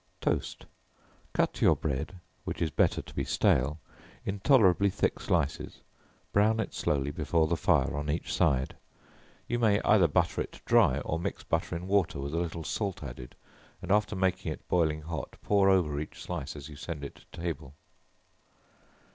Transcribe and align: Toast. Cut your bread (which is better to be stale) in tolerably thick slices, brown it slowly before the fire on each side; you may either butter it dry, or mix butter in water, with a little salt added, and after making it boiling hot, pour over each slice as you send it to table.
Toast. 0.19 0.65
Cut 1.31 1.61
your 1.61 1.75
bread 1.75 2.15
(which 2.43 2.59
is 2.59 2.71
better 2.71 3.03
to 3.03 3.13
be 3.13 3.23
stale) 3.23 3.77
in 4.25 4.39
tolerably 4.39 4.89
thick 4.89 5.19
slices, 5.19 5.81
brown 6.33 6.59
it 6.59 6.73
slowly 6.73 7.11
before 7.11 7.45
the 7.45 7.55
fire 7.55 7.95
on 7.95 8.09
each 8.09 8.33
side; 8.33 8.75
you 9.47 9.59
may 9.59 9.79
either 9.83 10.07
butter 10.07 10.41
it 10.41 10.59
dry, 10.65 11.01
or 11.01 11.19
mix 11.19 11.43
butter 11.43 11.75
in 11.75 11.85
water, 11.87 12.19
with 12.19 12.33
a 12.33 12.37
little 12.39 12.63
salt 12.63 13.03
added, 13.03 13.35
and 13.79 13.91
after 13.91 14.15
making 14.15 14.51
it 14.51 14.67
boiling 14.67 15.03
hot, 15.03 15.37
pour 15.43 15.69
over 15.69 15.99
each 15.99 16.19
slice 16.19 16.55
as 16.55 16.67
you 16.67 16.75
send 16.75 17.03
it 17.03 17.13
to 17.31 17.39
table. 17.41 17.75